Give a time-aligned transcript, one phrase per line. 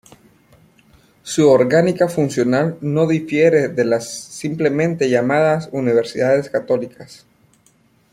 [1.21, 7.27] Su orgánica funcional no difiere de las simplemente llamadas universidades católicas.